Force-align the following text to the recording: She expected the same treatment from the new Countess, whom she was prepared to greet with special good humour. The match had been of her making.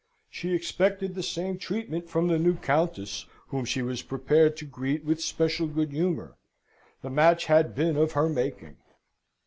She 0.31 0.55
expected 0.55 1.13
the 1.13 1.21
same 1.21 1.59
treatment 1.59 2.09
from 2.09 2.27
the 2.27 2.39
new 2.39 2.55
Countess, 2.55 3.27
whom 3.49 3.65
she 3.65 3.83
was 3.83 4.01
prepared 4.01 4.57
to 4.57 4.65
greet 4.65 5.05
with 5.05 5.21
special 5.21 5.67
good 5.67 5.91
humour. 5.91 6.37
The 7.03 7.11
match 7.11 7.45
had 7.45 7.75
been 7.75 7.95
of 7.97 8.13
her 8.13 8.27
making. 8.27 8.77